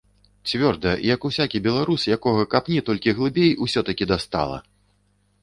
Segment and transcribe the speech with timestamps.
[0.51, 4.57] Цвёрда, як усякі беларус, якога, капні толькі глыбей, усё-такі дастала!